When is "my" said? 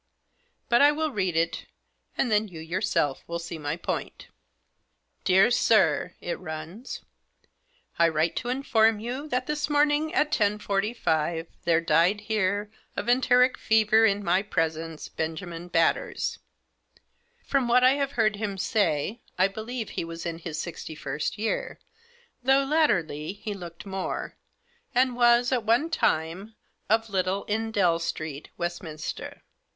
3.59-3.77, 14.25-14.41